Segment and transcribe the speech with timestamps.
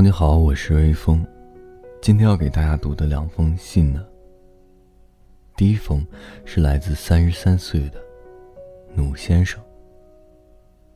[0.00, 1.26] 你好，我是微风。
[2.00, 4.06] 今天要给大家读的两封信呢。
[5.56, 6.06] 第一封
[6.44, 8.00] 是来自三十三岁的
[8.94, 9.60] 努先生，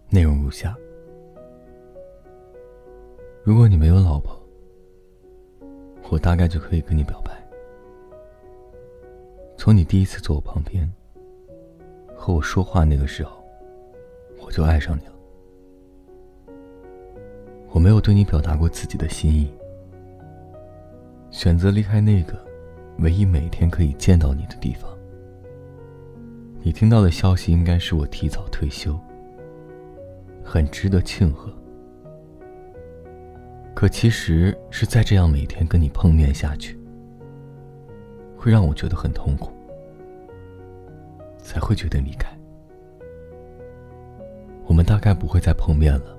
[0.08, 0.76] 内容如下：
[3.42, 4.40] 如果你没有老婆，
[6.08, 7.32] 我大概就可以跟你表白。
[9.56, 10.90] 从你第一次坐我旁边
[12.14, 13.44] 和我说话那个时候，
[14.40, 15.11] 我就爱上你了。
[17.72, 19.50] 我没有对你表达过自己的心意，
[21.30, 22.38] 选择离开那个
[22.98, 24.90] 唯一每天可以见到你的地方。
[26.60, 28.96] 你听到的消息应该是我提早退休，
[30.44, 31.50] 很值得庆贺。
[33.74, 36.78] 可其实是再这样每天跟你碰面下去，
[38.36, 39.50] 会让我觉得很痛苦，
[41.38, 42.30] 才会决定离开。
[44.66, 46.16] 我们大概不会再碰面了。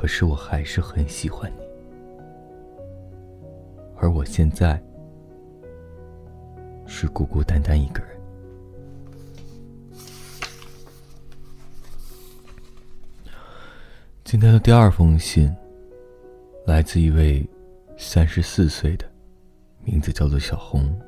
[0.00, 1.62] 可是我还是很喜欢你，
[3.98, 4.82] 而我现在
[6.86, 8.18] 是孤孤单单一个人。
[14.24, 15.54] 今天的第二封信，
[16.64, 17.46] 来自一位
[17.98, 19.04] 三十四岁的，
[19.84, 20.98] 名字叫做小红。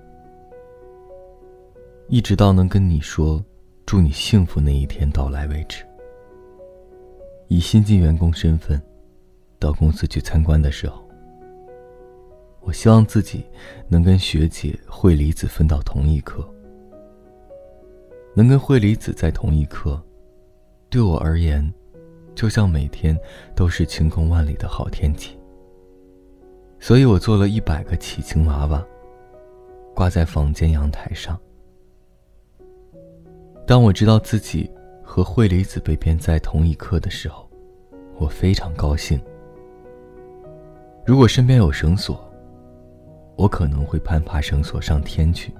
[2.08, 3.42] 一直到能跟你说
[3.86, 5.82] 祝你幸福那一天到来为止。
[7.52, 8.80] 以新进员工身份
[9.58, 11.06] 到公司去参观的时候，
[12.60, 13.44] 我希望自己
[13.88, 16.42] 能跟学姐惠离子分到同一科。
[18.34, 20.02] 能跟惠离子在同一科，
[20.88, 21.70] 对我而言，
[22.34, 23.14] 就像每天
[23.54, 25.38] 都是晴空万里的好天气。
[26.80, 28.82] 所以我做了一百个启晴娃娃，
[29.94, 31.38] 挂在房间阳台上。
[33.66, 34.70] 当我知道自己。
[35.04, 37.41] 和惠离子被编在同一科的时候，
[38.22, 39.20] 我非常高兴。
[41.04, 42.24] 如果身边有绳索，
[43.34, 45.52] 我可能会攀爬绳索上天去。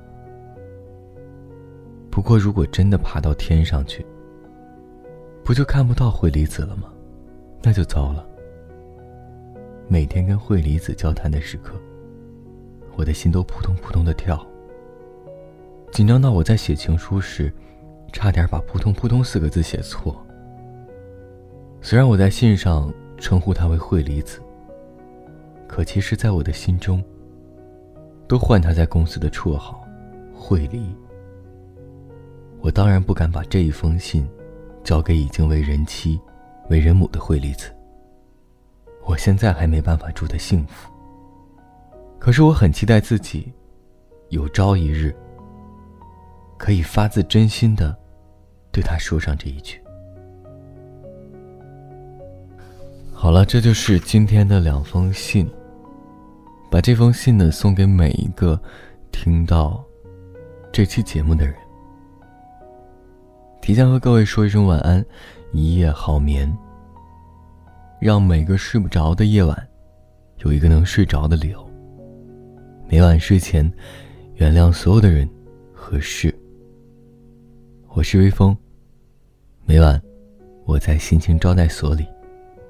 [2.09, 4.07] 不过，如果真的爬到天上去，
[5.43, 6.93] 不就看不到惠离子了吗？
[7.65, 8.25] 那就糟了。
[9.89, 11.75] 每天跟惠离子交谈的时刻，
[12.95, 14.47] 我的心都扑通扑通的跳，
[15.91, 17.53] 紧张到我在写情书时。
[18.13, 20.15] 差点把“扑通扑通”四个字写错。
[21.85, 24.41] 虽然我在信上称呼她为惠离子，
[25.67, 27.03] 可其实，在我的心中，
[28.29, 29.85] 都唤她在公司的绰号
[30.33, 30.95] “惠离”。
[32.63, 34.25] 我当然不敢把这一封信
[34.85, 36.21] 交给已经为人妻、
[36.71, 37.75] 为人母的惠离子。
[39.05, 40.89] 我现在还没办法住得幸福，
[42.21, 43.53] 可是我很期待自己，
[44.29, 45.13] 有朝一日
[46.57, 47.99] 可以发自真心的。
[48.71, 49.83] 对他说上这一句。
[53.23, 55.49] 好了，这就是今天的两封信。
[56.69, 58.61] 把这封信呢送给每一个
[59.13, 59.81] 听到
[60.73, 61.55] 这期节目的人。
[63.61, 65.07] 提前和各位说一声晚安，
[65.53, 66.53] 一夜好眠。
[68.01, 69.69] 让每个睡不着的夜晚，
[70.39, 71.65] 有一个能睡着的理由。
[72.89, 73.73] 每晚睡前，
[74.35, 75.31] 原谅所有的人
[75.73, 76.35] 和事。
[77.91, 78.57] 我是微风，
[79.65, 80.03] 每晚
[80.65, 82.05] 我在心情招待所里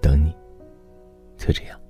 [0.03, 0.31] 等你，
[1.43, 1.81] 就这样。